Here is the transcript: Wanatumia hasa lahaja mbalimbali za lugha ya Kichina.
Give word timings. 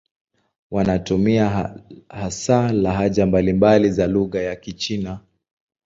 Wanatumia 0.71 1.71
hasa 2.09 2.71
lahaja 2.71 3.25
mbalimbali 3.25 3.91
za 3.91 4.07
lugha 4.07 4.41
ya 4.41 4.55
Kichina. 4.55 5.19